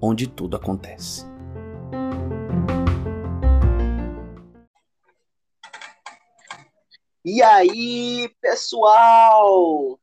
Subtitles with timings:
[0.00, 1.26] onde tudo acontece.
[7.24, 9.98] E aí, pessoal,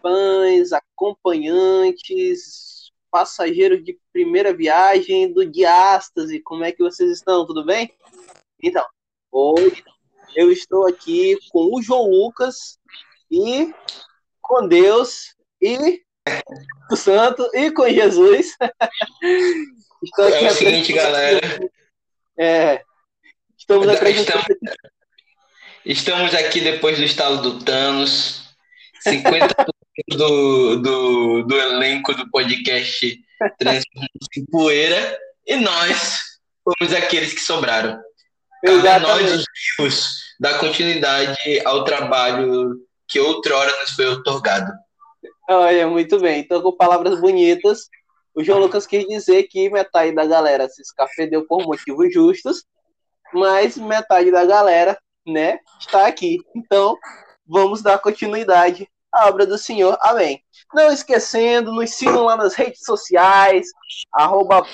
[0.00, 7.44] fãs, acompanhantes, passageiros de primeira viagem do Diástase, como é que vocês estão?
[7.44, 7.92] Tudo bem?
[8.62, 8.84] Então,
[9.30, 9.84] hoje
[10.34, 12.78] eu estou aqui com o João Lucas
[13.30, 13.74] e
[14.40, 16.02] com Deus e
[16.88, 18.56] com o Santo e com Jesus.
[20.02, 21.40] estou aqui é o seguinte, galera.
[22.38, 22.82] É,
[23.58, 24.44] estamos apresentando.
[25.84, 28.40] Estamos aqui depois do estalo do Thanos.
[29.06, 29.66] 50%
[30.10, 33.18] do, do, do elenco do podcast
[33.58, 35.18] transformou-se em poeira.
[35.46, 36.20] E nós
[36.62, 38.00] fomos aqueles que sobraram.
[38.62, 39.44] Cabe nós, os
[39.78, 42.76] vivos, dar continuidade ao trabalho
[43.08, 44.70] que outrora nos foi otorgado.
[45.52, 46.38] Olha, muito bem.
[46.38, 47.88] Então, com palavras bonitas,
[48.32, 52.64] o João Lucas quis dizer que metade da galera se escafedeu por motivos justos,
[53.34, 56.38] mas metade da galera né, está aqui.
[56.54, 56.96] Então,
[57.44, 59.98] vamos dar continuidade à obra do Senhor.
[60.02, 60.40] Amém.
[60.72, 63.66] Não esquecendo, nos sigam lá nas redes sociais,
[64.14, 64.64] arroba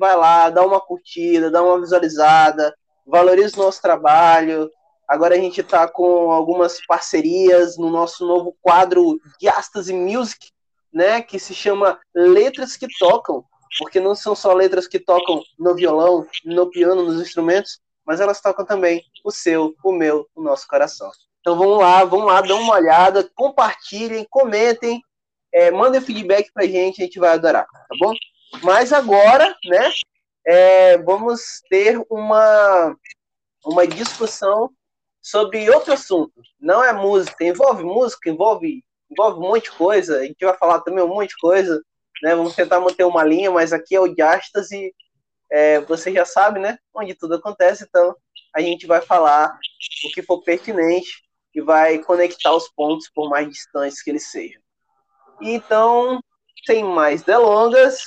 [0.00, 2.74] vai lá, dá uma curtida, dá uma visualizada,
[3.06, 4.68] valorize o nosso trabalho.
[5.08, 10.50] Agora a gente está com algumas parcerias no nosso novo quadro Diastase Music,
[10.92, 13.44] né, que se chama Letras que Tocam,
[13.78, 18.40] porque não são só letras que tocam no violão, no piano, nos instrumentos, mas elas
[18.40, 21.10] tocam também o seu, o meu, o nosso coração.
[21.40, 25.02] Então vamos lá, vamos lá, dão uma olhada, compartilhem, comentem,
[25.52, 28.12] é, mandem feedback pra gente, a gente vai adorar, tá bom?
[28.62, 29.90] Mas agora, né,
[30.46, 32.96] é, vamos ter uma,
[33.64, 34.70] uma discussão
[35.26, 36.40] sobre outro assunto.
[36.60, 40.80] Não é música, envolve música, envolve, envolve um monte de coisa, a gente vai falar
[40.82, 41.82] também um monte de coisa,
[42.22, 42.36] né?
[42.36, 44.94] Vamos tentar manter uma linha, mas aqui é o Diástase
[45.50, 46.78] é, você já sabe, né?
[46.94, 48.14] Onde tudo acontece, então
[48.54, 49.58] a gente vai falar
[50.04, 54.62] o que for pertinente e vai conectar os pontos por mais distantes que eles sejam.
[55.42, 56.20] Então,
[56.64, 57.98] sem mais delongas,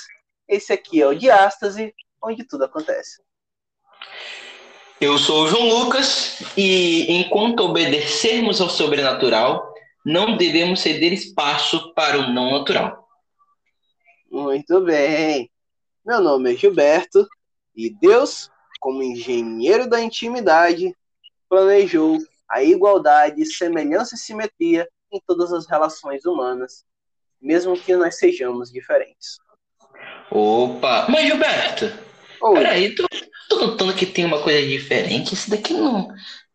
[0.48, 3.22] esse aqui é o Diástase, onde tudo acontece.
[5.00, 9.72] Eu sou o João Lucas e enquanto obedecermos ao sobrenatural,
[10.04, 13.08] não devemos ceder espaço para o não natural.
[14.30, 15.50] Muito bem.
[16.04, 17.26] Meu nome é Gilberto
[17.74, 20.94] e Deus, como engenheiro da intimidade,
[21.48, 26.84] planejou a igualdade, semelhança e simetria em todas as relações humanas,
[27.40, 29.38] mesmo que nós sejamos diferentes.
[30.30, 31.06] Opa!
[31.08, 32.09] Mas Gilberto,
[32.42, 32.54] Oi.
[32.54, 33.06] peraí, tô,
[33.48, 35.34] tô notando que tem uma coisa diferente.
[35.34, 36.08] Isso daqui não,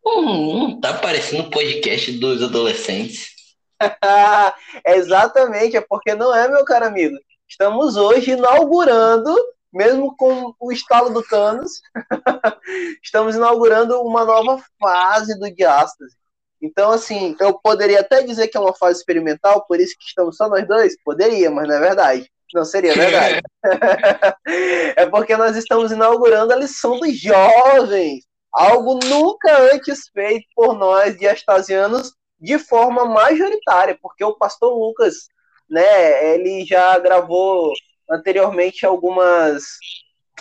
[0.04, 3.34] não, não tá parecendo um podcast dos adolescentes.
[4.84, 7.16] exatamente, é porque não é, meu caro amigo.
[7.48, 9.34] Estamos hoje inaugurando,
[9.72, 11.80] mesmo com o estalo do Thanos,
[13.02, 16.16] estamos inaugurando uma nova fase do Diástase.
[16.60, 20.36] Então, assim, eu poderia até dizer que é uma fase experimental, por isso que estamos
[20.36, 20.96] só nós dois?
[21.04, 22.30] Poderia, mas não é verdade.
[22.54, 23.40] Não seria verdade.
[24.96, 28.24] é porque nós estamos inaugurando a lição dos jovens.
[28.52, 35.26] Algo nunca antes feito por nós diastasianos de forma majoritária, porque o pastor Lucas
[35.68, 36.34] né?
[36.34, 37.72] Ele já gravou
[38.10, 39.64] anteriormente algumas,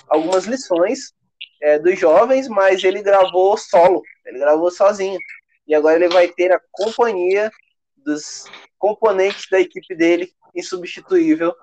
[0.07, 1.13] algumas lições
[1.61, 5.19] é, dos jovens, mas ele gravou solo, ele gravou sozinho.
[5.67, 7.51] E agora ele vai ter a companhia
[7.97, 8.45] dos
[8.77, 11.53] componentes da equipe dele, insubstituível,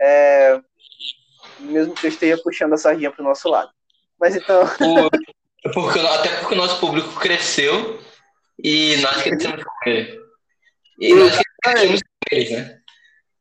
[0.00, 0.60] é,
[1.60, 3.70] mesmo que eu esteja puxando a sardinha para o nosso lado.
[4.18, 4.62] Mas então.
[5.74, 8.00] porque, até porque o nosso público cresceu
[8.62, 10.20] e nós crescemos com ele.
[10.98, 12.78] E nós crescemos com eles, né?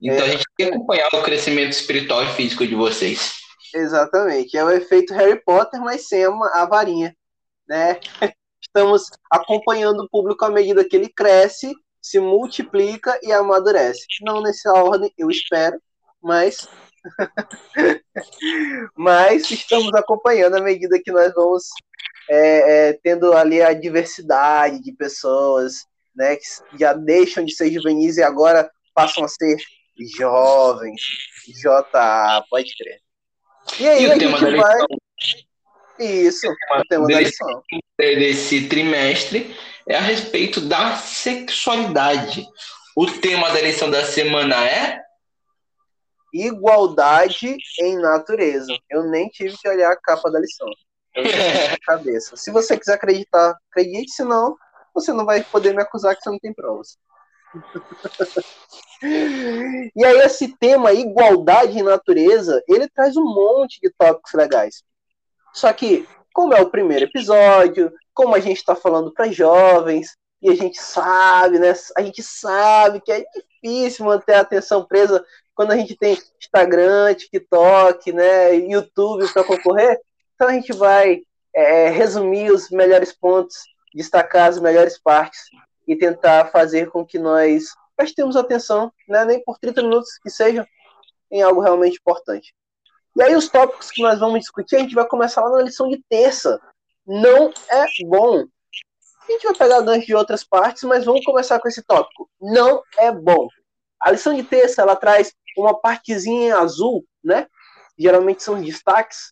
[0.02, 0.30] Então é.
[0.30, 3.34] a gente tem que acompanhar o crescimento espiritual e físico de vocês.
[3.74, 4.58] Exatamente.
[4.58, 7.16] É o efeito Harry Potter, mas sem a varinha.
[7.68, 8.00] Né?
[8.62, 14.06] Estamos acompanhando o público à medida que ele cresce, se multiplica e amadurece.
[14.22, 15.80] Não nessa ordem, eu espero,
[16.22, 16.68] mas.
[18.96, 21.64] mas estamos acompanhando à medida que nós vamos
[22.30, 25.86] é, é, tendo ali a diversidade de pessoas
[26.16, 29.58] né, que já deixam de ser juvenis e agora passam a ser
[30.18, 31.02] Jovens.
[31.62, 33.00] JA, pode crer.
[33.80, 34.78] E aí e a gente vai.
[36.00, 37.64] Isso, o tema da lição.
[37.98, 39.56] Desse trimestre
[39.88, 42.48] é a respeito da sexualidade.
[42.96, 45.00] O tema da lição da semana é
[46.34, 48.74] igualdade em natureza.
[48.90, 50.68] Eu nem tive que olhar a capa da lição.
[51.14, 52.38] Eu na cabeça.
[52.38, 54.56] Se você quiser acreditar, acredite, senão
[54.94, 56.98] você não vai poder me acusar que você não tem provas.
[59.04, 64.84] e aí esse tema igualdade em natureza, ele traz um monte de tópicos legais.
[65.54, 70.50] Só que, como é o primeiro episódio, como a gente está falando para jovens, e
[70.50, 71.74] a gente sabe, né?
[71.96, 73.24] A gente sabe que é
[73.62, 75.24] difícil manter a atenção presa
[75.54, 80.00] quando a gente tem Instagram, TikTok, né, YouTube para concorrer.
[80.36, 81.22] Então a gente vai
[81.54, 83.56] é, resumir os melhores pontos,
[83.94, 85.42] destacar as melhores partes
[85.88, 87.66] e tentar fazer com que nós
[87.96, 90.66] prestemos atenção, né, nem por 30 minutos que seja,
[91.30, 92.54] em algo realmente importante.
[93.16, 95.90] E aí os tópicos que nós vamos discutir, a gente vai começar lá na lição
[95.90, 96.60] de terça.
[97.06, 98.46] Não é bom.
[99.32, 102.30] A gente vai pegar gancho de outras partes, mas vamos começar com esse tópico.
[102.42, 103.48] Não é bom.
[104.02, 107.48] A lição de terça, ela traz uma partezinha azul, né?
[107.98, 109.32] Geralmente são destaques.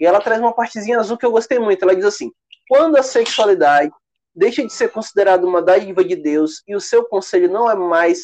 [0.00, 1.82] E ela traz uma partezinha azul que eu gostei muito.
[1.82, 2.32] Ela diz assim:
[2.66, 3.92] quando a sexualidade
[4.34, 8.22] deixa de ser considerada uma dádiva de Deus e o seu conselho não é mais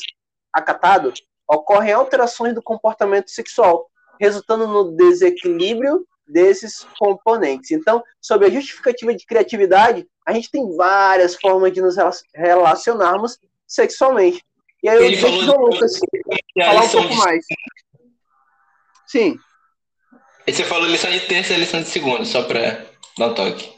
[0.50, 1.12] acatado,
[1.46, 7.70] ocorrem alterações do comportamento sexual, resultando no desequilíbrio desses componentes.
[7.70, 11.96] Então, sobre a justificativa de criatividade, a gente tem várias formas de nos
[12.34, 14.42] relacionarmos sexualmente.
[14.82, 15.98] E aí eu deixo o João Lucas
[16.58, 17.16] falar um pouco de...
[17.16, 17.44] mais.
[19.06, 19.36] Sim.
[20.46, 22.86] E você falou lição de terça e lição de segunda, só para
[23.18, 23.72] dar um toque.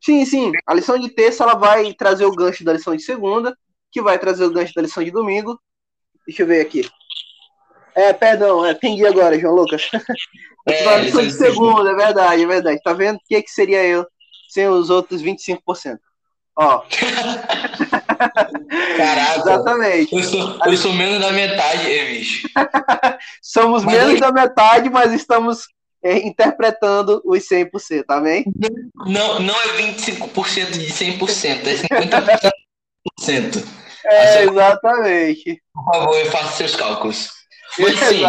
[0.00, 0.52] Sim, sim.
[0.66, 3.56] A lição de terça ela vai trazer o gancho da lição de segunda,
[3.90, 5.60] que vai trazer o gancho da lição de domingo.
[6.26, 6.88] Deixa eu ver aqui.
[7.98, 9.90] É, perdão, é, entendi agora, João Lucas.
[10.68, 12.80] É, a lição de segunda, é verdade, é verdade.
[12.80, 14.06] Tá vendo o que, que seria eu
[14.48, 15.98] sem os outros 25%?
[16.56, 16.84] Ó.
[18.96, 19.40] Caraca.
[19.40, 20.14] Exatamente.
[20.14, 22.48] Eu sou, eu sou menos da metade, bicho.
[23.42, 25.66] Somos mas menos da metade, mas estamos
[26.00, 28.44] é, interpretando os 100%, tá bem?
[29.06, 31.74] Não, não é 25% de 100%, é
[33.20, 33.66] 50%.
[34.04, 35.60] É, exatamente.
[35.74, 37.37] Por favor, faça seus cálculos.
[37.78, 38.22] Mas sim,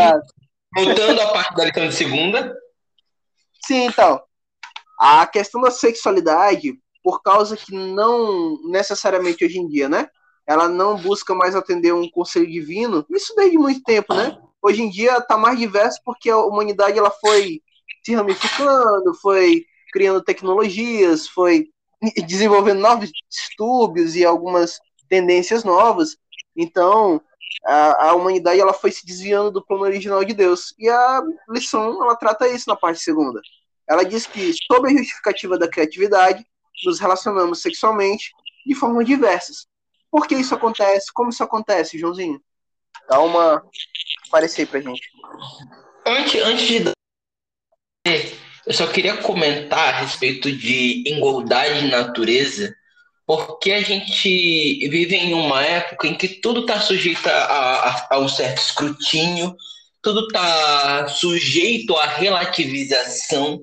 [0.75, 2.56] voltando à parte da lição de segunda.
[3.65, 4.21] Sim, então.
[5.00, 10.07] A questão da sexualidade por causa que não necessariamente hoje em dia, né?
[10.45, 13.06] Ela não busca mais atender um conselho divino.
[13.09, 14.38] Isso desde muito tempo, né?
[14.62, 17.62] Hoje em dia está mais diverso porque a humanidade ela foi
[18.03, 21.69] se ramificando, foi criando tecnologias, foi
[22.27, 26.18] desenvolvendo novos distúrbios e algumas tendências novas.
[26.56, 27.21] Então,
[27.66, 30.74] a, a, humanidade ela foi se desviando do plano original de Deus.
[30.78, 33.42] E a lição ela trata isso na parte segunda.
[33.88, 36.46] Ela diz que, sob a justificativa da criatividade,
[36.86, 38.31] nos relacionamos sexualmente
[38.66, 39.68] de formas diversas.
[40.12, 41.12] Por que isso acontece?
[41.13, 42.42] Como isso acontece, Joãozinho?
[43.07, 43.63] Dá uma
[44.31, 45.02] parecer pra gente.
[46.06, 46.94] Antes, antes de
[48.66, 52.74] eu só queria comentar a respeito de igualdade de natureza,
[53.30, 58.18] porque a gente vive em uma época em que tudo está sujeito a, a, a
[58.18, 59.56] um certo escrutínio,
[60.02, 63.62] tudo está sujeito à relativização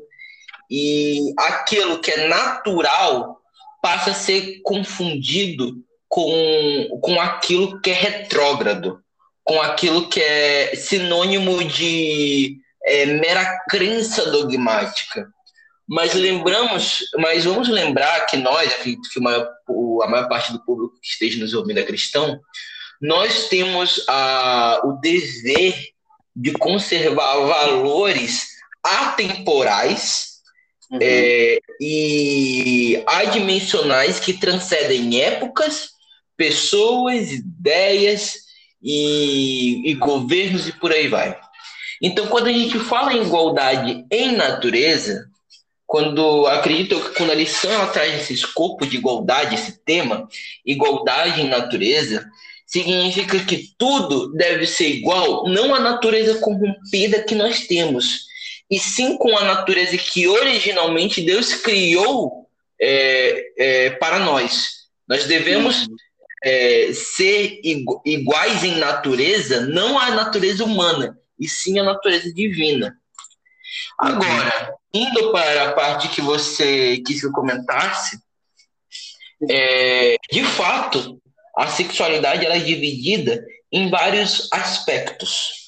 [0.70, 3.40] e aquilo que é natural
[3.82, 5.72] passa a ser confundido
[6.08, 9.00] com, com aquilo que é retrógrado,
[9.42, 15.26] com aquilo que é sinônimo de é, mera crença dogmática.
[15.88, 19.48] Mas lembramos, mas vamos lembrar que nós, acredito que a maior,
[20.02, 22.40] a maior parte do público que esteja nos ouvindo é cristão,
[23.00, 25.74] nós temos a, o dever
[26.34, 28.48] de conservar valores
[28.82, 30.36] atemporais
[30.90, 30.98] uhum.
[31.00, 35.90] é, e adimensionais que transcendem épocas,
[36.36, 38.34] pessoas, ideias
[38.82, 41.38] e, e governos e por aí vai.
[42.02, 45.26] Então, quando a gente fala em igualdade em natureza,
[45.86, 50.28] quando acredito que quando a lição ela traz esse escopo de igualdade, esse tema,
[50.64, 52.28] igualdade em natureza,
[52.66, 58.26] significa que tudo deve ser igual, não à natureza corrompida que nós temos,
[58.68, 62.48] e sim com a natureza que originalmente Deus criou
[62.80, 64.86] é, é, para nós.
[65.08, 65.86] Nós devemos
[66.42, 67.60] é, ser
[68.04, 72.98] iguais em natureza, não à natureza humana, e sim à natureza divina.
[73.98, 78.18] Agora, indo para a parte que você quis que eu comentasse,
[79.50, 81.20] é, de fato,
[81.56, 85.66] a sexualidade ela é dividida em vários aspectos.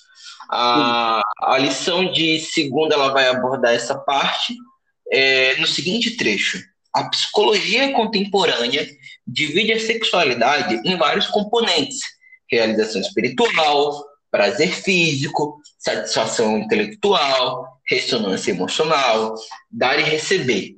[0.50, 4.54] A, a lição de segunda ela vai abordar essa parte
[5.12, 6.62] é, no seguinte trecho:
[6.94, 8.88] a psicologia contemporânea
[9.26, 12.00] divide a sexualidade em vários componentes:
[12.50, 19.34] realização espiritual, prazer físico, satisfação intelectual, ressonância emocional,
[19.70, 20.76] dar e receber.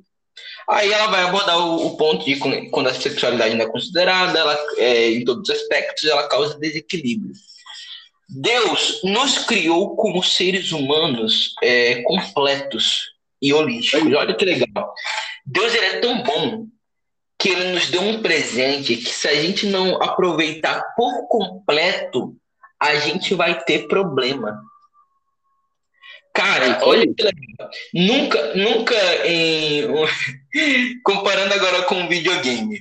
[0.69, 2.37] Aí ela vai abordar o, o ponto de
[2.69, 7.33] quando a sexualidade não é considerada, ela, é, em todos os aspectos, ela causa desequilíbrio.
[8.29, 14.13] Deus nos criou como seres humanos é, completos e holísticos.
[14.13, 14.93] Olha que legal.
[15.45, 16.67] Deus ele é tão bom
[17.37, 22.37] que ele nos deu um presente que se a gente não aproveitar por completo,
[22.79, 24.61] a gente vai ter problema.
[26.33, 27.69] Cara, olha que legal.
[27.93, 29.87] Nunca, nunca em.
[31.03, 32.79] Comparando agora com um videogame.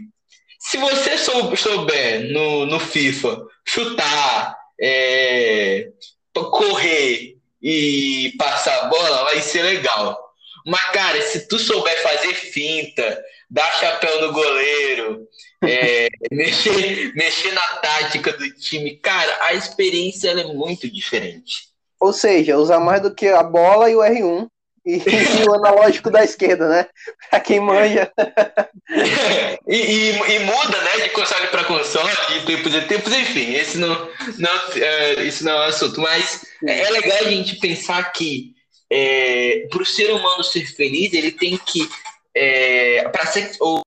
[0.59, 5.89] Se você souber no, no FIFA chutar, é,
[6.35, 10.19] correr e passar a bola, vai ser legal.
[10.67, 15.27] Mas, cara, se tu souber fazer finta, dar chapéu no goleiro,
[15.65, 21.70] é, mexer, mexer na tática do time, cara, a experiência é muito diferente.
[22.01, 24.49] Ou seja, usar mais do que a bola e o R1
[24.85, 24.97] e,
[25.43, 26.87] e o analógico da esquerda, né?
[27.29, 28.11] Pra quem manja.
[29.69, 33.79] e, e, e, muda, né, de console para console, de tempos e tempos, enfim, esse
[33.79, 36.01] não, não, é, isso não é um assunto.
[36.01, 38.55] Mas é, é legal a gente pensar que
[38.91, 41.89] é, para o ser humano ser feliz, ele tem que.
[42.35, 43.83] É, para ser, ou,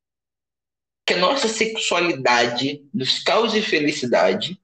[1.06, 4.58] que a nossa sexualidade nos cause felicidade,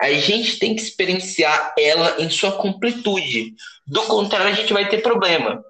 [0.00, 3.54] a gente tem que experienciar ela em sua completude.
[3.86, 5.62] Do contrário, a gente vai ter problema.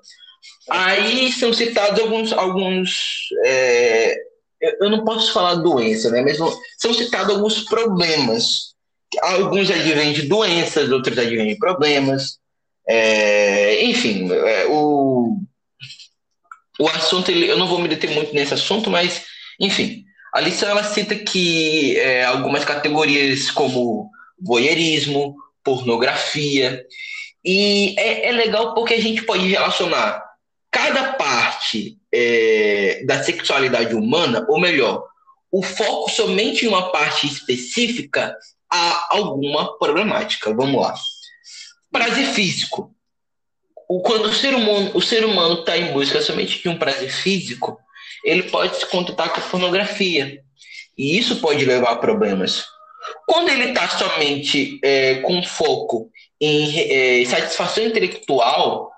[0.68, 2.32] Aí são citados alguns.
[2.32, 2.96] alguns
[3.44, 4.16] é,
[4.80, 6.22] eu não posso falar doença, né?
[6.22, 6.38] Mas
[6.78, 8.70] são citados alguns problemas.
[9.22, 12.38] Alguns advêm de doenças, outros advêm de problemas.
[12.88, 15.38] É, enfim, é, o,
[16.78, 19.24] o assunto, eu não vou me deter muito nesse assunto, mas,
[19.58, 24.10] enfim, a lição ela cita que é, algumas categorias como
[24.40, 26.84] voyeurismo, pornografia,
[27.44, 30.22] e é, é, legal porque a gente pode relacionar
[30.70, 35.04] cada parte é, da sexualidade humana, ou melhor,
[35.50, 38.36] o foco somente em uma parte específica
[38.70, 40.54] a alguma problemática.
[40.54, 40.94] Vamos lá.
[41.90, 42.94] Prazer físico.
[43.88, 47.10] O, quando o ser humano o ser humano está em busca somente de um prazer
[47.10, 47.80] físico,
[48.24, 50.40] ele pode se contentar com a pornografia.
[50.96, 52.64] E isso pode levar a problemas.
[53.26, 58.90] Quando ele está somente é, com foco em é, satisfação intelectual,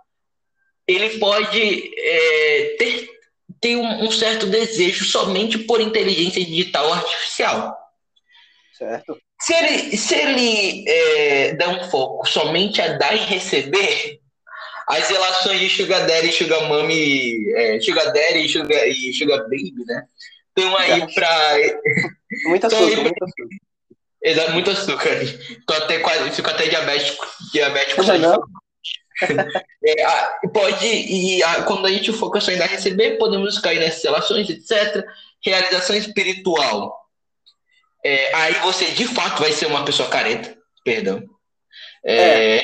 [0.87, 3.09] ele pode é, ter,
[3.61, 7.77] ter um, um, certo desejo somente por inteligência digital artificial.
[8.77, 9.19] Certo.
[9.41, 14.21] Se ele, se ele é, dá um foco somente a dar e receber,
[14.89, 19.43] as relações de Sugar Daddy e Sugar Mommy, é, Sugar Daddy e Sugar, e Sugar
[19.45, 20.05] Baby, né?
[20.57, 21.57] Estão aí para.
[22.47, 23.27] Muito açúcar, aí pra...
[24.23, 25.11] Exato, muito açúcar.
[25.67, 27.27] Tô até quase, fico até diabético.
[27.53, 28.43] Diabético não, não.
[29.85, 33.79] é, ah, pode, e a, quando a gente foca só em dar receber, podemos cair
[33.79, 35.05] nessas relações, etc.
[35.45, 37.03] Realização espiritual
[38.05, 41.23] é, aí você de fato vai ser uma pessoa careta, perdão.
[42.05, 42.63] É, é.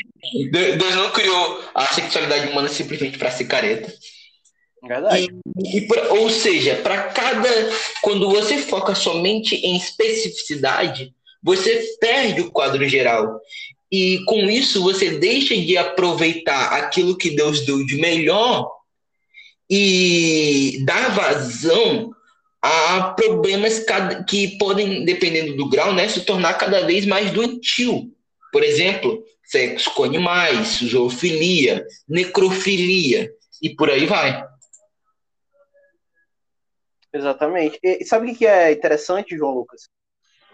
[0.51, 3.91] Deus não criou a sexualidade humana simplesmente para ser careta.
[4.83, 5.29] Verdade.
[5.63, 7.49] E, e pra, ou seja, para cada.
[8.01, 13.39] Quando você foca somente em especificidade, você perde o quadro geral.
[13.91, 18.69] E com isso você deixa de aproveitar aquilo que Deus deu de melhor
[19.69, 22.11] e dar vazão
[22.61, 23.83] há problemas
[24.27, 28.11] que podem, dependendo do grau, né, se tornar cada vez mais doentio.
[28.51, 33.31] Por exemplo, sexo com animais, zoofilia, necrofilia
[33.61, 34.43] e por aí vai.
[37.11, 37.79] Exatamente.
[37.81, 39.89] E sabe o que é interessante, João Lucas?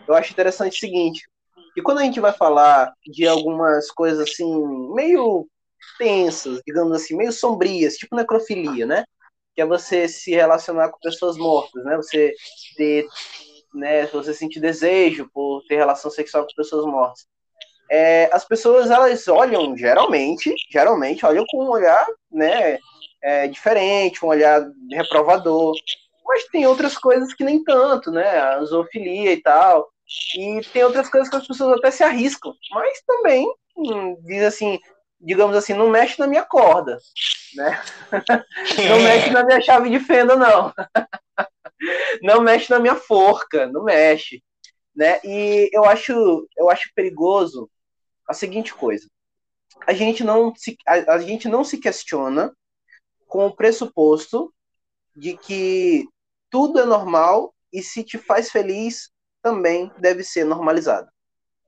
[0.08, 1.28] Eu acho interessante o seguinte,
[1.74, 4.46] que quando a gente vai falar de algumas coisas assim,
[4.94, 5.48] meio
[5.98, 9.04] tensas, digamos assim, meio sombrias, tipo necrofilia, né?
[9.56, 11.96] que é você se relacionar com pessoas mortas, né?
[11.96, 12.34] Você
[12.76, 13.08] ter,
[13.74, 14.06] né?
[14.08, 17.26] Você sentir desejo por ter relação sexual com pessoas mortas.
[17.90, 22.78] É, as pessoas elas olham geralmente, geralmente olham com um olhar, né?
[23.24, 25.74] É, diferente, um olhar reprovador.
[26.28, 28.28] Mas tem outras coisas que nem tanto, né?
[28.38, 29.88] A zoofilia e tal.
[30.38, 32.54] E tem outras coisas que as pessoas até se arriscam.
[32.72, 34.80] Mas também hum, diz assim,
[35.20, 36.98] digamos assim, não mexe na minha corda,
[37.56, 37.82] né?
[38.90, 40.74] Não mexe na minha chave de fenda, não.
[42.22, 44.44] Não mexe na minha forca, não mexe.
[44.96, 45.20] né?
[45.24, 47.70] E eu acho, eu acho perigoso
[48.28, 49.08] a seguinte coisa:
[49.88, 52.54] a gente não se, a, a gente não se questiona
[53.28, 54.54] com o pressuposto
[55.16, 56.06] de que
[56.50, 59.10] tudo é normal e se te faz feliz
[59.46, 61.08] também deve ser normalizado.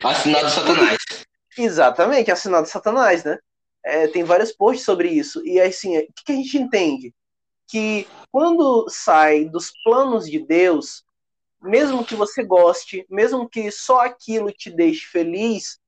[0.04, 0.98] Assinado Satanás.
[1.56, 3.38] Exatamente, assinado Satanás, né?
[3.86, 5.46] É, tem vários posts sobre isso.
[5.46, 7.14] E assim, o que a gente entende?
[7.68, 11.06] Que quando sai dos planos de Deus,
[11.62, 15.80] mesmo que você goste, mesmo que só aquilo te deixe feliz,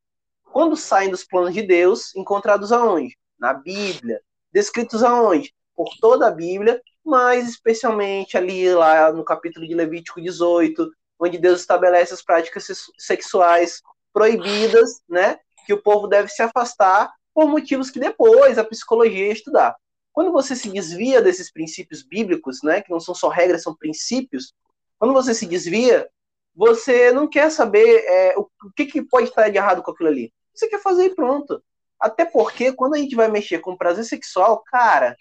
[0.43, 3.17] quando saem dos planos de Deus, encontrados aonde?
[3.39, 4.22] Na Bíblia.
[4.53, 5.55] Descritos aonde?
[5.75, 11.59] Por toda a Bíblia, mas especialmente ali lá no capítulo de Levítico 18, onde Deus
[11.59, 13.81] estabelece as práticas sexuais
[14.13, 15.38] proibidas, né?
[15.65, 19.75] Que o povo deve se afastar por motivos que depois a psicologia ia estudar.
[20.11, 24.53] Quando você se desvia desses princípios bíblicos, né, que não são só regras, são princípios,
[24.97, 26.09] quando você se desvia,
[26.53, 30.33] você não quer saber é, o, que, que pode estar de errado com aquilo ali.
[30.53, 31.63] Você quer fazer e pronto.
[31.99, 35.15] Até porque quando a gente vai mexer com prazer sexual, cara,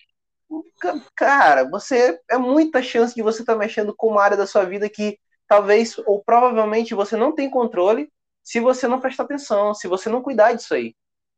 [1.15, 4.65] cara, você é muita chance de você estar tá mexendo com uma área da sua
[4.65, 8.13] vida que talvez ou provavelmente você não tem controle
[8.45, 10.95] se você não prestar atenção, se você não cuidar disso aí.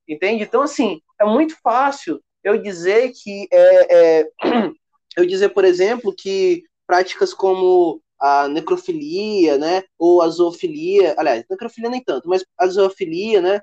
[0.08, 0.42] Entende?
[0.42, 4.26] Então, assim, é muito fácil eu dizer que é, é
[5.16, 11.88] eu dizer, por exemplo, que práticas como a necrofilia, né, ou a zoofilia, aliás, necrofilia
[11.88, 13.60] nem tanto, mas a zoofilia, né,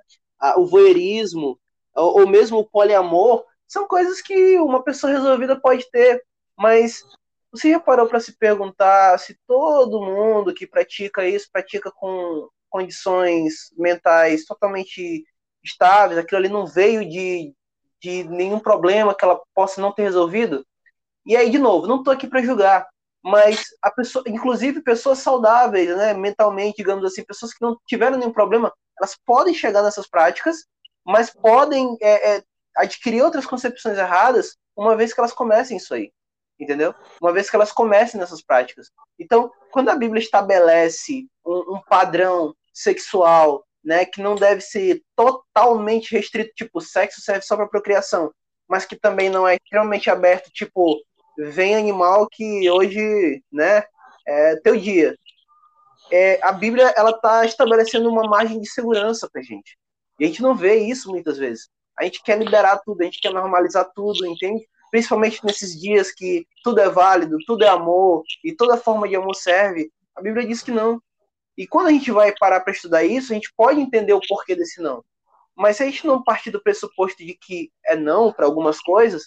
[0.56, 1.60] o voyeurismo,
[1.96, 6.24] ou, ou mesmo o poliamor, são coisas que uma pessoa resolvida pode ter,
[6.58, 7.04] mas
[7.51, 13.72] você já parou para se perguntar se todo mundo que pratica isso pratica com condições
[13.77, 15.24] mentais totalmente
[15.63, 17.54] estáveis, aquilo ali não veio de,
[18.01, 20.66] de nenhum problema que ela possa não ter resolvido?
[21.25, 22.88] E aí, de novo, não estou aqui para julgar,
[23.24, 28.32] mas a pessoa, inclusive pessoas saudáveis, né, mentalmente, digamos assim, pessoas que não tiveram nenhum
[28.32, 30.66] problema, elas podem chegar nessas práticas,
[31.06, 32.44] mas podem é, é,
[32.75, 36.12] adquirir outras concepções erradas uma vez que elas comecem isso aí,
[36.60, 36.94] entendeu?
[37.22, 38.92] Uma vez que elas comecem nessas práticas.
[39.20, 46.12] Então, quando a Bíblia estabelece um, um padrão sexual, né, que não deve ser totalmente
[46.12, 48.31] restrito, tipo, sexo serve só para procriação,
[48.68, 51.01] mas que também não é extremamente aberto, tipo,
[51.38, 53.84] vem animal que hoje, né,
[54.27, 55.16] é teu dia.
[56.12, 59.77] É, a Bíblia, ela tá estabelecendo uma margem de segurança pra gente.
[60.20, 61.70] E a gente não vê isso muitas vezes.
[61.98, 64.68] A gente quer liberar tudo, a gente quer normalizar tudo, entende?
[64.92, 69.36] Principalmente nesses dias que tudo é válido, tudo é amor, e toda forma de amor
[69.36, 69.92] serve.
[70.16, 71.02] A Bíblia diz que não.
[71.58, 74.56] E quando a gente vai parar para estudar isso, a gente pode entender o porquê
[74.56, 75.04] desse não.
[75.56, 79.26] Mas se a gente não partir do pressuposto de que é não para algumas coisas,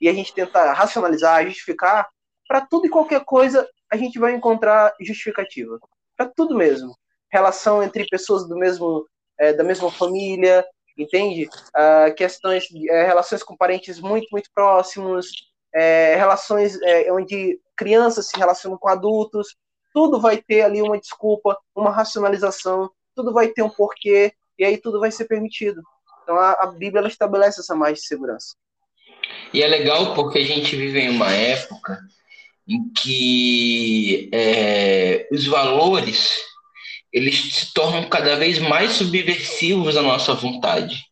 [0.00, 2.08] e a gente tenta racionalizar, justificar,
[2.48, 5.78] para tudo e qualquer coisa a gente vai encontrar justificativa.
[6.16, 6.96] Para tudo mesmo.
[7.30, 9.06] Relação entre pessoas do mesmo,
[9.38, 10.64] é, da mesma família,
[10.96, 11.48] entende?
[11.76, 15.28] Uh, questões, é, relações com parentes muito, muito próximos,
[15.74, 19.56] é, relações é, onde crianças se relacionam com adultos,
[19.92, 24.78] tudo vai ter ali uma desculpa, uma racionalização, tudo vai ter um porquê, e aí
[24.78, 25.82] tudo vai ser permitido.
[26.22, 28.54] Então a, a Bíblia ela estabelece essa margem de segurança.
[29.52, 31.98] E é legal porque a gente vive em uma época
[32.68, 34.30] em que
[35.30, 36.51] os valores
[37.12, 41.04] eles se tornam cada vez mais subversivos à nossa vontade.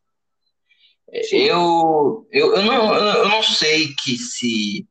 [1.33, 4.87] Eu, eu, eu, não, eu não sei que se.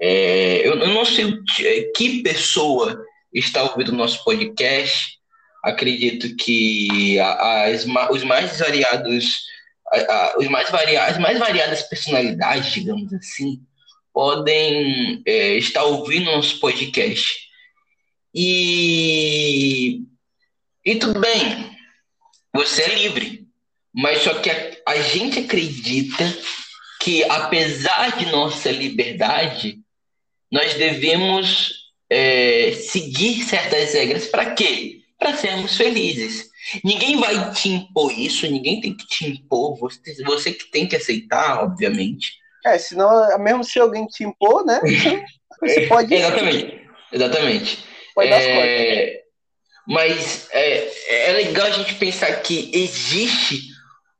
[0.00, 1.42] É, eu, eu não sei
[1.94, 5.16] que pessoa está ouvindo o nosso podcast.
[5.64, 9.44] Acredito que as, os mais variados
[10.38, 13.60] os mais variados, as mais variadas personalidades, digamos assim,
[14.12, 17.46] podem é, estar ouvindo nosso podcast.
[18.34, 20.02] E,
[20.86, 21.76] e tudo bem,
[22.54, 23.44] você é livre,
[23.92, 26.24] mas só que a, a gente acredita
[27.02, 29.80] que, apesar de nossa liberdade,
[30.50, 31.72] nós devemos
[32.08, 35.00] é, seguir certas regras para quê?
[35.18, 36.48] Para sermos felizes.
[36.84, 40.94] Ninguém vai te impor isso, ninguém tem que te impor, você, você que tem que
[40.94, 42.32] aceitar, obviamente.
[42.64, 44.80] É, senão, mesmo se alguém te impor, né?
[45.58, 46.12] Você pode.
[46.12, 47.78] exatamente, exatamente.
[48.14, 49.22] Pode dar é,
[49.86, 53.62] mas é, é legal a gente pensar que existe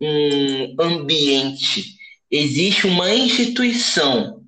[0.01, 1.97] um ambiente,
[2.31, 4.43] existe uma instituição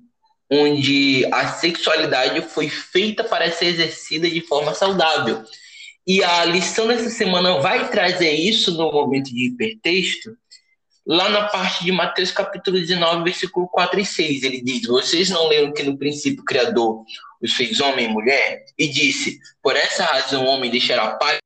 [0.51, 5.43] onde a sexualidade foi feita para ser exercida de forma saudável.
[6.07, 10.35] E a lição dessa semana vai trazer isso no momento de hipertexto,
[11.09, 15.47] lá na parte de Mateus capítulo 19, versículo 4 e 6, ele diz: Vocês não
[15.47, 17.03] leram que no princípio o Criador
[17.41, 18.63] os fez homem e mulher?
[18.77, 21.39] E disse: Por essa razão o homem deixará pai.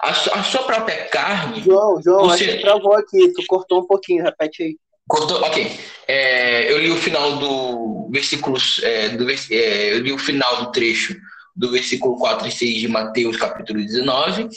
[0.00, 1.60] A sua, a sua própria carne.
[1.60, 2.44] João, João, você...
[2.44, 4.78] a gente travou aqui, tu cortou um pouquinho, repete aí.
[5.08, 5.40] Cortou?
[5.42, 5.80] Ok.
[6.06, 8.58] É, eu li o final do versículo.
[8.82, 11.16] É, do, é, eu li o final do trecho
[11.56, 14.48] do versículo 4 e 6 de Mateus, capítulo 19.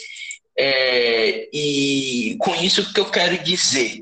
[0.57, 4.01] É, e com isso que eu quero dizer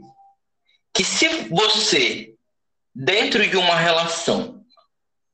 [0.94, 2.34] que se você,
[2.94, 4.62] dentro de uma relação,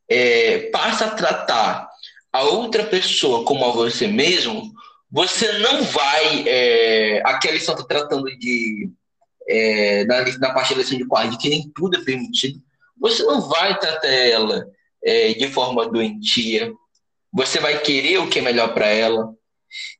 [0.08, 1.90] é, passa a tratar
[2.32, 4.74] a outra pessoa como a você mesmo,
[5.10, 6.44] você não vai.
[6.48, 8.90] É, aqui lição está tratando de.
[9.48, 12.60] É, da, da parte da lição de quadro, que nem tudo é permitido.
[13.00, 14.66] Você não vai tratar ela
[15.04, 16.72] é, de forma doentia.
[17.32, 19.34] Você vai querer o que é melhor para ela.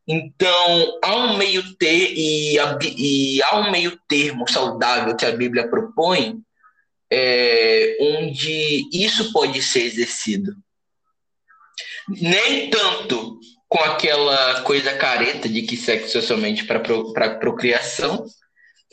[0.08, 2.58] Então, há um meio ter e,
[2.98, 6.40] e, há um meio termo saudável que a Bíblia propõe,
[7.12, 10.56] é, onde isso pode ser exercido.
[12.08, 18.26] Nem tanto com aquela coisa careta de que sexo é somente para pro, procriação,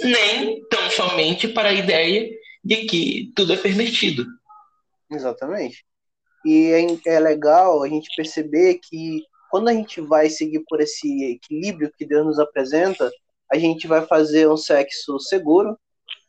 [0.00, 2.28] nem tão somente para a ideia
[2.64, 4.24] de que tudo é permitido.
[5.11, 5.85] Exatamente.
[6.44, 11.24] E é, é legal a gente perceber que quando a gente vai seguir por esse
[11.24, 13.11] equilíbrio que Deus nos apresenta,
[13.52, 15.78] a gente vai fazer um sexo seguro,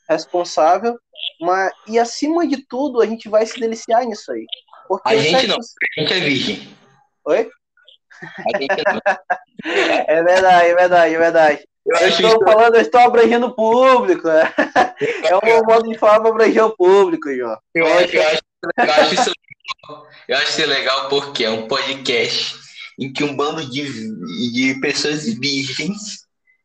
[0.10, 1.00] responsável,
[1.40, 4.46] mas e acima de tudo a gente vai se deliciar nisso aí.
[4.88, 5.48] Porque a gente sexo...
[5.48, 6.78] não, a gente é virgem.
[7.26, 7.50] Oi?
[10.08, 11.68] é verdade, é verdade, é verdade.
[11.86, 12.40] Eu, eu estou isso...
[12.40, 14.28] falando, eu estou abrangendo o público.
[14.28, 14.54] Né?
[15.24, 17.58] É um modo de falar para abranger o público, João.
[17.74, 18.42] Eu, acho, eu, acho,
[18.78, 19.32] eu, acho isso,
[20.30, 22.56] eu acho isso legal porque é um podcast
[22.98, 23.84] em que um bando de,
[24.52, 26.24] de pessoas virgens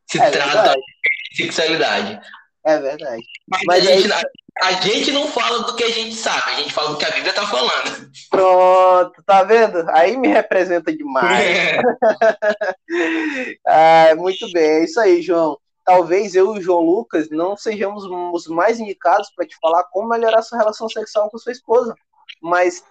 [0.09, 2.19] se é trata de sexualidade.
[2.65, 3.23] É verdade.
[3.47, 4.13] Mas, Mas a, gente,
[4.61, 7.11] a, gente, não fala do que a gente sabe, a gente fala do que a
[7.11, 8.11] Bíblia está falando.
[8.29, 9.89] Pronto, tá vendo?
[9.89, 11.45] Aí me representa demais.
[11.45, 11.81] É.
[13.67, 15.57] ah, muito bem, é isso aí, João.
[15.85, 20.09] Talvez eu e o João Lucas não sejamos os mais indicados para te falar como
[20.09, 21.95] melhorar sua relação sexual com sua esposa
[22.41, 22.83] mas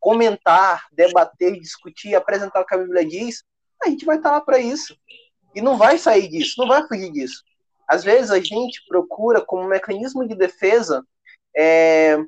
[0.00, 3.44] comentar, debater, discutir, apresentar o que a Bíblia diz,
[3.82, 4.96] a gente vai estar lá para isso.
[5.54, 7.42] E não vai sair disso, não vai fugir disso.
[7.88, 11.04] Às vezes a gente procura, como mecanismo de defesa,
[11.56, 12.18] é,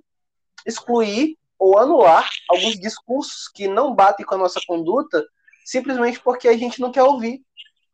[0.66, 5.24] excluir ou anular alguns discursos que não batem com a nossa conduta,
[5.64, 7.40] simplesmente porque a gente não quer ouvir.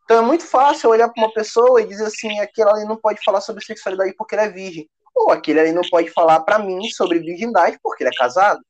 [0.04, 3.22] Então é muito fácil olhar para uma pessoa e dizer assim: aquela ali não pode
[3.24, 6.88] falar sobre sexualidade porque ela é virgem ou aquele ali não pode falar para mim
[6.90, 8.60] sobre virgindade porque ele é casado.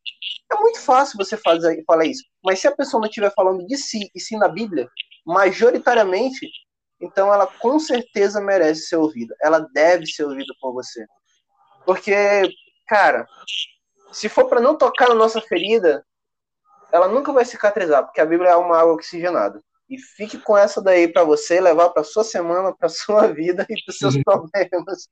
[0.50, 2.22] É muito fácil você fazer, falar isso.
[2.42, 4.88] Mas se a pessoa não estiver falando de si e sim na Bíblia,
[5.26, 6.48] majoritariamente,
[7.00, 9.36] então ela com certeza merece ser ouvida.
[9.42, 11.06] Ela deve ser ouvida por você.
[11.84, 12.48] Porque,
[12.88, 13.26] cara,
[14.12, 16.04] se for para não tocar na nossa ferida,
[16.90, 19.62] ela nunca vai cicatrizar, porque a Bíblia é uma água oxigenada.
[19.88, 23.84] E fique com essa daí para você levar para sua semana, para sua vida e
[23.84, 25.08] para seus problemas.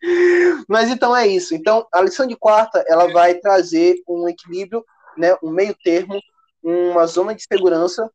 [0.68, 1.54] Mas então é isso.
[1.54, 4.84] Então a lição de quarta ela vai trazer um equilíbrio,
[5.16, 6.18] né, um meio termo,
[6.62, 8.10] uma zona de segurança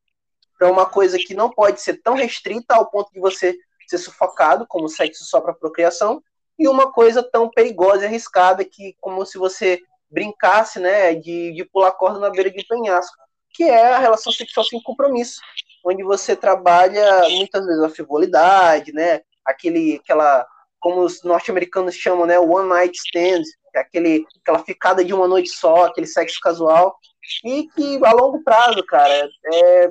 [0.57, 4.65] para uma coisa que não pode ser tão restrita ao ponto de você ser sufocado,
[4.67, 6.21] como sexo só para procriação,
[6.57, 11.65] e uma coisa tão perigosa e arriscada que como se você brincasse, né, de, de
[11.65, 13.15] pular corda na beira de um penhasco,
[13.51, 15.41] que é a relação sexual sem compromisso,
[15.85, 20.47] onde você trabalha muitas vezes a frivolidade, né, aquele aquela
[20.79, 23.41] como os norte-americanos chamam, né, one night stand,
[23.75, 26.95] é aquele, aquela ficada de uma noite só, aquele sexo casual,
[27.43, 29.89] e que a longo prazo, cara, é,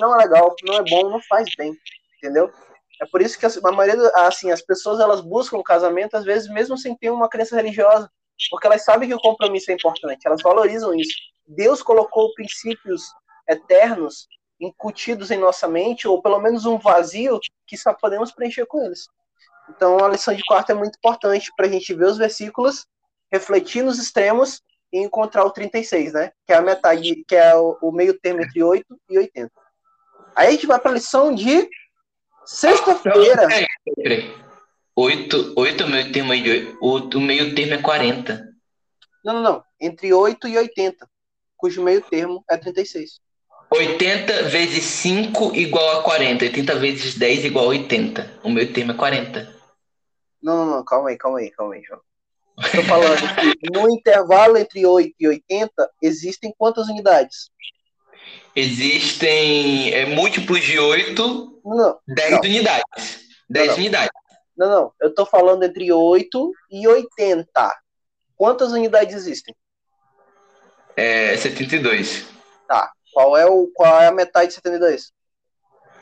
[0.00, 1.76] não é legal, não é bom, não faz bem,
[2.18, 2.52] entendeu?
[3.00, 6.48] É por isso que a maioria, assim, as pessoas elas buscam o casamento às vezes
[6.48, 8.10] mesmo sem ter uma crença religiosa,
[8.50, 11.14] porque elas sabem que o compromisso é importante, elas valorizam isso.
[11.46, 13.02] Deus colocou princípios
[13.48, 14.26] eternos
[14.60, 19.06] incutidos em nossa mente, ou pelo menos um vazio que só podemos preencher com eles.
[19.68, 22.86] Então, a lição de quarta é muito importante para a gente ver os versículos,
[23.30, 26.32] refletir nos extremos e encontrar o 36, né?
[26.46, 29.50] Que é a metade, que é o, o meio termo entre 8 e 80.
[30.34, 31.68] Aí a gente vai para a lição de
[32.44, 33.48] sexta-feira.
[34.94, 38.48] 8, 8 é o meio termo aí, o meio termo é 40.
[39.24, 39.64] Não, não, não.
[39.80, 41.08] Entre 8 e 80,
[41.56, 43.20] cujo meio termo é 36.
[43.70, 46.44] 80 vezes 5 igual a 40.
[46.44, 48.40] 80 vezes 10 igual a 80.
[48.44, 49.56] O meu termo é 40.
[50.42, 52.00] Não, não, não, calma aí, calma aí, calma aí, João.
[52.58, 57.50] Estou falando que no intervalo entre 8 e 80 existem quantas unidades?
[58.54, 62.38] Existem é, múltiplos de 8, não, 10 não.
[62.40, 63.26] unidades.
[63.50, 64.10] 10 não, unidades.
[64.56, 67.46] Não, não, eu estou falando entre 8 e 80.
[68.34, 69.54] Quantas unidades existem?
[70.96, 72.26] É 72.
[72.66, 72.90] Tá.
[73.12, 75.12] Qual é, o, qual é a metade de 72?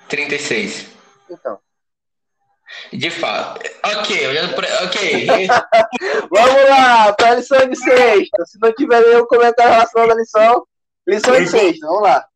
[0.09, 0.87] 36.
[1.29, 1.59] Então.
[2.94, 3.61] De fato.
[3.85, 4.68] Ok, olhando pra...
[4.85, 5.26] Ok.
[6.30, 8.44] Vamos lá, para a lição de sexta.
[8.46, 10.66] Se não tiver nenhum comentário relacionado à lição,
[11.07, 12.26] lição de sexta, vamos lá.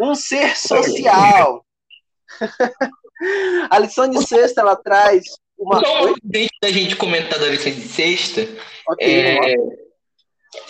[0.00, 1.64] Um ser social.
[3.70, 5.24] a lição de sexta, ela traz
[5.58, 6.14] uma Só coisa...
[6.14, 8.48] antes da gente comentar da lição de sexta,
[8.88, 9.76] Ok, vamos lá.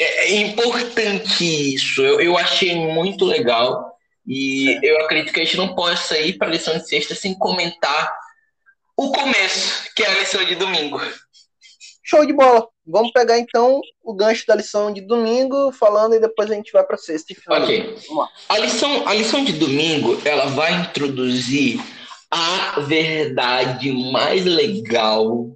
[0.01, 2.03] é, é importante isso.
[2.03, 3.89] Eu, eu achei muito legal.
[4.27, 7.37] E eu acredito que a gente não possa ir para a lição de sexta sem
[7.39, 8.15] comentar
[9.01, 11.01] o começo, que é a lição de domingo.
[12.05, 12.69] Show de bola.
[12.87, 16.85] Vamos pegar então o gancho da lição de domingo, falando, e depois a gente vai
[16.85, 17.63] para sexta e final.
[17.63, 17.83] Ok.
[18.09, 18.29] Vamos lá.
[18.51, 21.81] A lição, a lição de domingo, ela vai introduzir
[22.31, 25.49] a verdade mais legal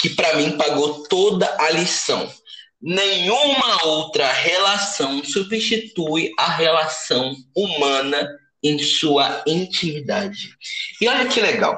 [0.00, 2.32] que para mim pagou toda a lição.
[2.80, 8.26] Nenhuma outra relação substitui a relação humana
[8.62, 10.56] em sua intimidade.
[11.00, 11.76] E olha que legal.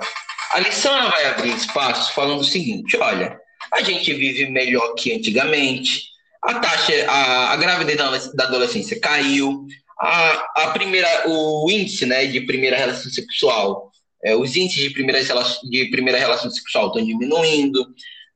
[0.53, 3.39] A lição ela vai abrir espaço falando o seguinte: olha,
[3.73, 6.05] a gente vive melhor que antigamente,
[6.43, 9.67] a taxa, a, a gravidez da, adolescência caiu,
[9.99, 13.91] a, a primeira, o índice né, de primeira relação sexual,
[14.25, 15.21] é, os índices de primeira,
[15.65, 17.87] de primeira relação sexual estão diminuindo,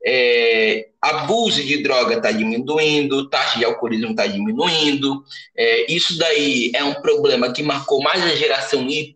[0.05, 5.23] é, abuso de droga está diminuindo, taxa de alcoolismo está diminuindo.
[5.55, 9.13] É, isso daí é um problema que marcou mais a geração Y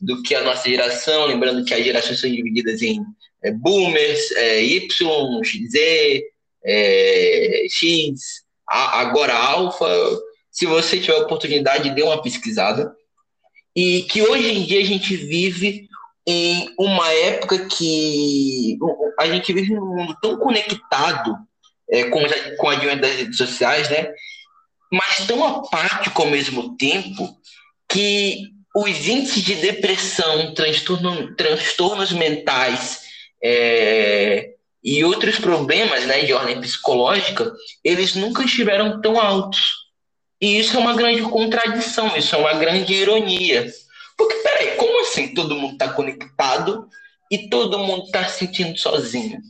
[0.00, 3.02] do que a nossa geração, lembrando que as gerações são divididas em
[3.42, 6.22] é, boomers, é, Y, Z,
[6.64, 9.86] é, X, a- agora alfa.
[10.50, 12.94] Se você tiver oportunidade, dê uma pesquisada.
[13.74, 15.88] E que hoje em dia a gente vive
[16.26, 18.78] em uma época que
[19.18, 21.36] a gente vive num mundo tão conectado
[21.90, 22.20] é, com,
[22.58, 24.12] com a advento das redes sociais, né?
[24.92, 27.28] Mas tão apático ao mesmo tempo
[27.88, 33.02] que os índices de depressão, transtorno, transtornos mentais
[33.42, 34.50] é,
[34.82, 37.52] e outros problemas né, de ordem psicológica,
[37.82, 39.74] eles nunca estiveram tão altos.
[40.40, 43.70] E isso é uma grande contradição, isso é uma grande ironia.
[44.16, 46.88] Porque, peraí, como assim todo mundo está conectado
[47.30, 49.40] e todo mundo está se sentindo sozinho?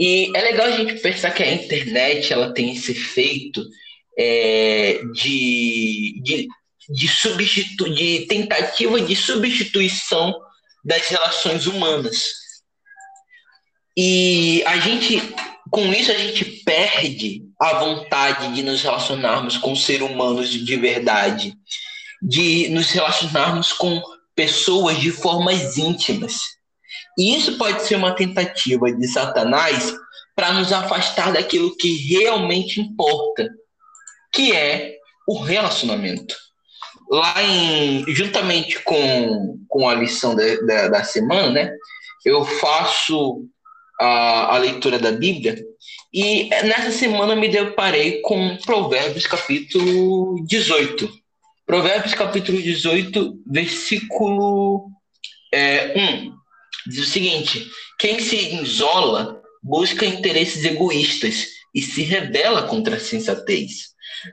[0.00, 3.62] E é legal a gente pensar que a internet ela tem esse efeito
[4.16, 6.48] é, de, de,
[6.88, 10.34] de, substitu de tentativa de substituição
[10.84, 12.22] das relações humanas.
[13.96, 15.20] E a gente,
[15.70, 21.52] com isso, a gente perde a vontade de nos relacionarmos com seres humanos de verdade,
[22.22, 24.00] de nos relacionarmos com
[24.34, 26.40] pessoas de formas íntimas.
[27.18, 29.92] E isso pode ser uma tentativa de Satanás
[30.36, 33.48] para nos afastar daquilo que realmente importa,
[34.32, 34.96] que é
[35.26, 36.36] o relacionamento.
[37.10, 41.76] Lá em, juntamente com, com a lição da, da, semana, né,
[42.24, 43.46] eu faço
[43.98, 45.56] a, a leitura da Bíblia
[46.12, 51.08] e nessa semana me deparei com Provérbios capítulo 18.
[51.66, 54.90] Provérbios capítulo 18, versículo
[55.52, 56.32] é, 1.
[56.86, 57.66] Diz o seguinte:
[57.98, 63.90] Quem se isola busca interesses egoístas e se rebela contra a sensatez.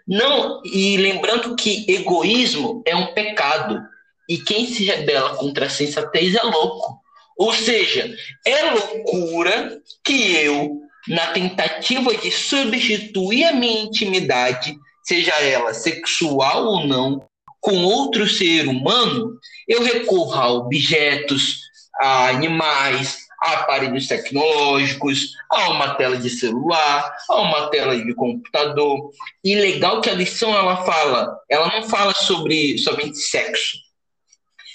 [0.07, 3.81] Não, e lembrando que egoísmo é um pecado
[4.29, 6.99] e quem se rebela contra a sensatez é louco.
[7.37, 8.13] Ou seja,
[8.45, 16.87] é loucura que eu, na tentativa de substituir a minha intimidade, seja ela sexual ou
[16.87, 17.27] não,
[17.59, 21.59] com outro ser humano, eu recorra a objetos,
[21.99, 29.11] a animais, aparelhos tecnológicos, a uma tela de celular, a uma tela de computador.
[29.43, 33.77] E legal que a lição ela fala, ela não fala sobre somente sexo.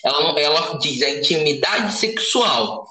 [0.04, 2.86] Ela, ela diz a intimidade sexual.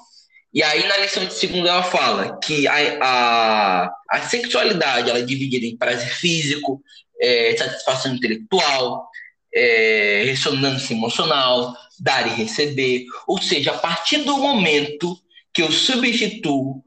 [0.52, 5.22] E aí na lição de segunda ela fala que a, a, a sexualidade ela é
[5.22, 6.82] dividida em prazer físico,
[7.20, 9.08] é, satisfação intelectual,
[9.54, 13.04] é, ressonância emocional, dar e receber.
[13.26, 15.16] Ou seja, a partir do momento
[15.52, 16.82] que eu substituo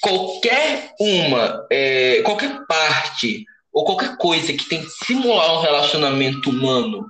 [0.00, 7.06] qualquer uma, é, qualquer parte ou qualquer coisa que tem que simular um relacionamento humano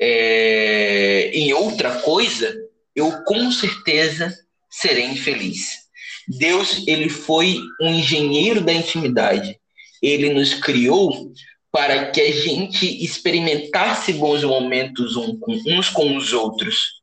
[0.00, 2.54] é, em outra coisa,
[2.94, 4.32] eu com certeza
[4.70, 5.86] serei infeliz.
[6.28, 9.58] Deus, ele foi um engenheiro da intimidade.
[10.02, 11.32] Ele nos criou
[11.72, 16.96] para que a gente experimentasse bons momentos uns com os outros.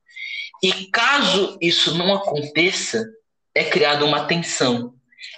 [0.62, 3.06] E caso isso não aconteça,
[3.55, 4.93] é criada uma tensão,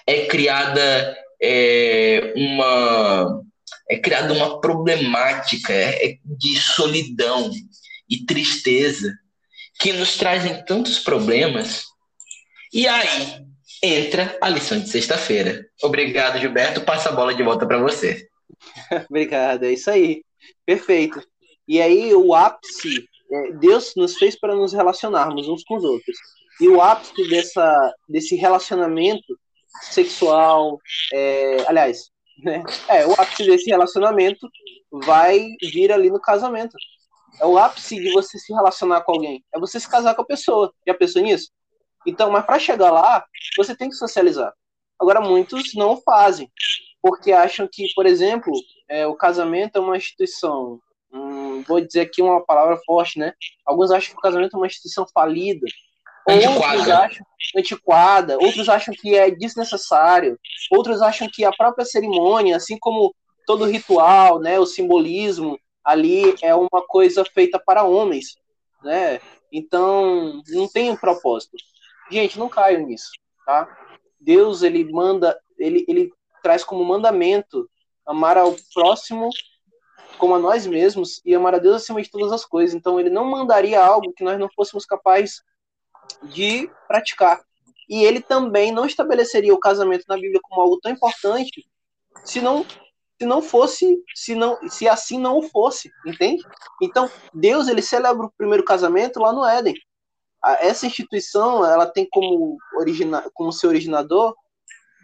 [0.08, 3.42] é criada é, uma
[3.90, 7.52] é criada uma problemática é, de solidão
[8.10, 9.14] e tristeza,
[9.80, 11.84] que nos trazem tantos problemas.
[12.74, 13.46] E aí
[13.84, 15.68] entra a lição de sexta-feira.
[15.84, 16.82] Obrigado, Gilberto.
[16.82, 18.28] Passa a bola de volta para você.
[19.10, 20.24] Obrigado, é isso aí.
[20.66, 21.22] Perfeito.
[21.68, 26.18] E aí, o ápice, é, Deus nos fez para nos relacionarmos uns com os outros.
[26.62, 29.38] E o ápice dessa, desse relacionamento
[29.82, 30.80] sexual,
[31.14, 32.10] é, aliás,
[32.44, 34.48] né, é, o ápice desse relacionamento
[35.04, 36.76] vai vir ali no casamento.
[37.40, 39.44] É o ápice de você se relacionar com alguém.
[39.54, 40.74] É você se casar com a pessoa.
[40.88, 41.52] Já pensou nisso?
[42.06, 43.26] Então, mas para chegar lá,
[43.58, 44.54] você tem que socializar.
[45.00, 46.50] Agora, muitos não fazem,
[47.02, 48.54] porque acham que, por exemplo,
[48.90, 50.80] é, o casamento é uma instituição.
[51.12, 53.34] Hum, vou dizer aqui uma palavra forte, né?
[53.66, 55.66] Alguns acham que o casamento é uma instituição falida.
[56.28, 56.74] Antiquada.
[56.74, 60.40] Outros acham antiquada, outros acham que é desnecessário,
[60.72, 63.14] outros acham que a própria cerimônia, assim como
[63.46, 68.36] todo ritual, né, o simbolismo ali é uma coisa feita para homens,
[68.84, 69.22] né?
[69.52, 71.56] Então, não tem um propósito.
[72.10, 73.12] Gente, não caio nisso,
[73.46, 73.70] tá?
[74.20, 76.12] Deus, ele manda, ele, ele
[76.42, 77.70] traz como mandamento
[78.06, 79.30] amar ao próximo
[80.18, 82.76] como a nós mesmos e amar a Deus acima de todas as coisas.
[82.76, 85.42] Então, ele não mandaria algo que nós não fôssemos capazes
[86.24, 87.42] de praticar.
[87.88, 91.66] E ele também não estabeleceria o casamento na Bíblia como algo tão importante
[92.24, 92.66] se não
[93.18, 96.44] se não fosse, se não, se assim não fosse, entende?
[96.82, 99.74] Então, Deus ele celebra o primeiro casamento lá no Éden.
[100.60, 104.36] Essa instituição, ela tem como origina, como seu originador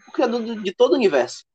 [0.08, 1.46] o criador de todo o universo.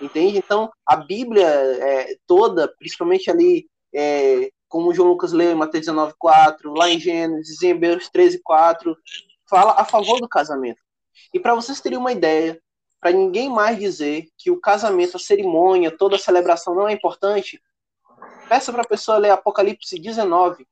[0.00, 0.38] Entende?
[0.38, 6.14] Então, a Bíblia é, toda, principalmente ali é, como João Lucas leu em Mateus 19,
[6.18, 8.96] 4, lá em Gênesis, em Hebreus 13, 4,
[9.46, 10.80] fala a favor do casamento.
[11.34, 12.58] E para vocês terem uma ideia,
[12.98, 17.60] para ninguém mais dizer que o casamento, a cerimônia, toda a celebração não é importante,
[18.48, 20.66] peça para a pessoa ler Apocalipse 19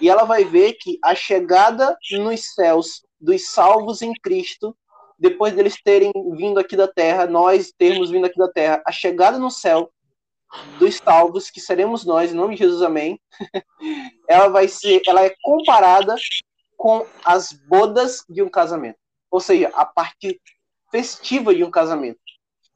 [0.00, 4.76] e ela vai ver que a chegada nos céus dos salvos em Cristo,
[5.18, 9.36] depois deles terem vindo aqui da terra, nós termos vindo aqui da terra, a chegada
[9.36, 9.90] no céu
[10.78, 13.20] dos salvos, que seremos nós, em nome de Jesus, amém.
[14.28, 16.14] ela vai ser, ela é comparada
[16.76, 18.98] com as bodas de um casamento.
[19.30, 20.40] Ou seja, a parte
[20.90, 22.18] festiva de um casamento.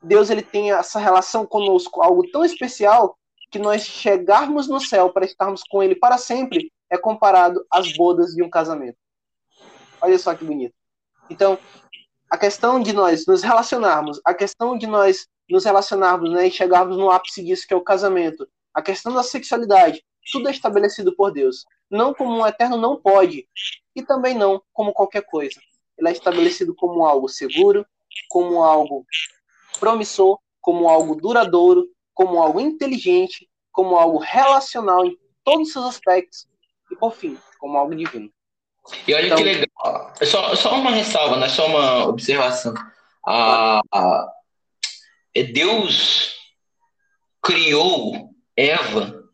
[0.02, 3.16] Deus ele tem essa relação conosco, algo tão especial
[3.50, 8.34] que nós chegarmos no céu para estarmos com ele para sempre é comparado às bodas
[8.34, 8.98] de um casamento.
[10.00, 10.74] Olha só que bonito.
[11.30, 11.58] Então,
[12.30, 16.96] a questão de nós nos relacionarmos, a questão de nós nos relacionarmos né, e chegarmos
[16.96, 18.48] no ápice disso, que é o casamento.
[18.72, 20.02] A questão da sexualidade,
[20.32, 21.64] tudo é estabelecido por Deus.
[21.90, 23.46] Não como um eterno não pode,
[23.94, 25.60] e também não como qualquer coisa.
[25.98, 27.86] Ele é estabelecido como algo seguro,
[28.28, 29.06] como algo
[29.78, 36.46] promissor, como algo duradouro, como algo inteligente, como algo relacional em todos os seus aspectos,
[36.90, 38.30] e por fim, como algo divino.
[39.06, 42.74] E olha então, que legal, só, só uma ressalva, não é só uma observação.
[43.26, 44.43] A, a, é
[45.42, 46.34] Deus
[47.42, 49.24] criou Eva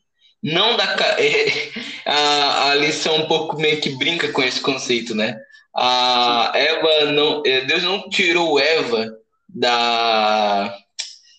[0.43, 1.71] não da é,
[2.07, 5.39] a, a lição um pouco meio que brinca com esse conceito, né?
[5.77, 9.07] A Eva não, é, Deus não tirou Eva
[9.49, 10.77] da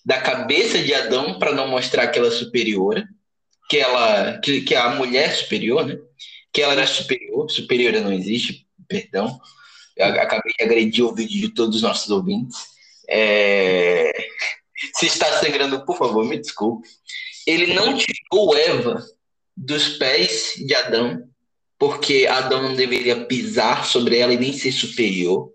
[0.04, 3.04] da cabeça de Adão para não mostrar que ela é superior,
[3.70, 5.98] que ela que, que a mulher é superior, né?
[6.52, 9.40] Que ela era superior, superior não existe, perdão.
[9.96, 12.71] Eu acabei de agredir o vídeo de todos os nossos ouvintes.
[13.12, 14.14] É...
[14.96, 16.88] Se está sangrando, por favor, me desculpe.
[17.46, 19.04] Ele não tirou Eva
[19.56, 21.24] dos pés de Adão,
[21.78, 25.52] porque Adão não deveria pisar sobre ela e nem ser superior.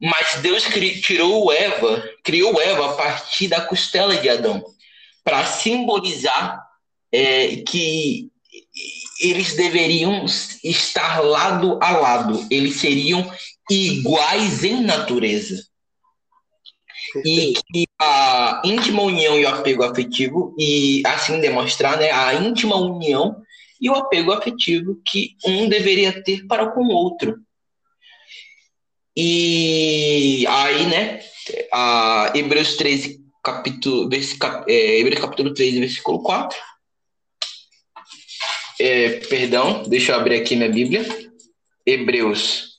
[0.00, 0.64] Mas Deus
[1.02, 4.62] tirou Eva, criou Eva a partir da costela de Adão,
[5.24, 6.62] para simbolizar
[7.10, 8.30] é, que
[9.20, 10.24] eles deveriam
[10.62, 13.28] estar lado a lado, eles seriam
[13.68, 15.68] iguais em natureza
[17.24, 22.76] e que a íntima união e o apego afetivo, e assim demonstrar né, a íntima
[22.76, 23.42] união
[23.80, 27.38] e o apego afetivo que um deveria ter para com o outro.
[29.16, 31.20] E aí, né,
[31.72, 34.08] a Hebreus 13, capítulo,
[34.68, 36.56] é, Hebreus capítulo 13, versículo 4.
[38.80, 41.04] É, perdão, deixa eu abrir aqui minha Bíblia.
[41.84, 42.78] Hebreus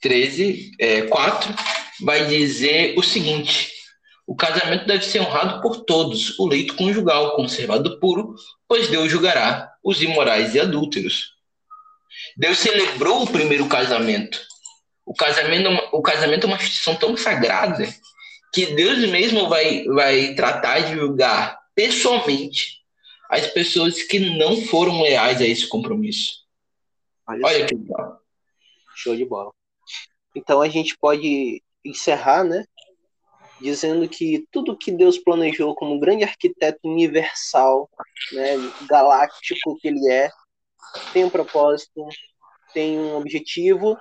[0.00, 1.54] 13, é, 4
[2.02, 3.72] vai dizer o seguinte:
[4.26, 8.34] o casamento deve ser honrado por todos, o leito conjugal conservado puro,
[8.68, 11.32] pois Deus julgará os imorais e adúlteros.
[12.36, 14.40] Deus celebrou o primeiro casamento.
[15.04, 17.86] O casamento, o casamento é uma instituição tão sagrada
[18.52, 22.82] que Deus mesmo vai, vai tratar de julgar pessoalmente
[23.28, 26.42] as pessoas que não foram leais a esse compromisso.
[27.26, 28.20] Olha, Olha que legal.
[28.94, 29.50] Show de bola.
[30.34, 32.64] Então a gente pode encerrar, né?
[33.60, 37.88] Dizendo que tudo que Deus planejou como grande arquiteto universal,
[38.32, 38.54] né,
[38.88, 40.30] galáctico que ele é,
[41.12, 42.06] tem um propósito,
[42.74, 43.96] tem um objetivo,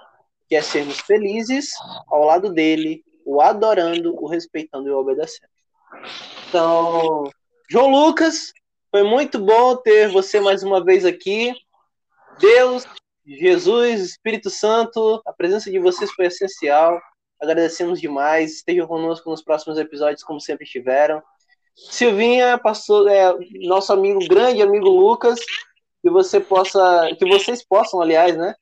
[0.47, 1.71] que é sermos felizes
[2.07, 5.49] ao lado dele, o adorando, o respeitando e o obedecendo.
[6.49, 7.23] Então,
[7.69, 8.51] João Lucas,
[8.89, 11.53] foi muito bom ter você mais uma vez aqui.
[12.39, 12.86] Deus,
[13.25, 16.99] Jesus, Espírito Santo, a presença de vocês foi essencial.
[17.41, 18.55] Agradecemos demais.
[18.55, 21.21] Estejam conosco nos próximos episódios, como sempre estiveram.
[21.75, 25.39] Silvinha, passou, é, nosso amigo, grande amigo Lucas,
[26.01, 28.53] que você possa, que vocês possam, aliás, né,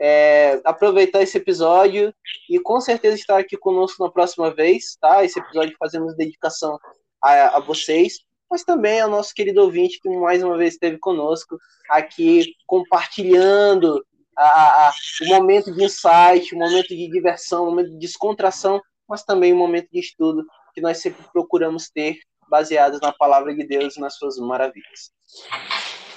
[0.00, 2.14] é, aproveitar esse episódio
[2.50, 5.24] e com certeza estar aqui conosco na próxima vez, tá?
[5.24, 6.78] Esse episódio fazemos dedicação
[7.22, 8.18] a, a vocês,
[8.50, 11.58] mas também ao nosso querido ouvinte que mais uma vez esteve conosco
[11.88, 14.04] aqui compartilhando
[14.36, 19.24] a, a, o momento de insight, o momento de diversão, o momento de descontração, mas
[19.24, 22.18] também o momento de estudo que nós sempre procuramos ter
[22.48, 25.10] baseados na palavra de Deus e nas suas maravilhas.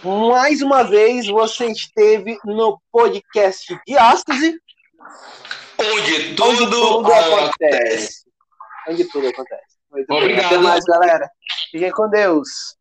[0.03, 4.59] Mais uma vez você esteve no podcast de Ástase.
[5.77, 7.45] Onde tudo, onde tudo acontece.
[7.45, 8.23] acontece.
[8.87, 9.77] Onde tudo acontece.
[9.91, 10.49] Muito Obrigado.
[10.49, 10.57] Bem.
[10.57, 11.29] Até mais, galera.
[11.71, 12.78] Fiquem com Deus.